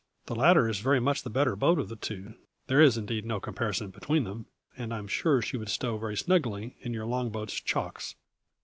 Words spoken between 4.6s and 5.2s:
and I am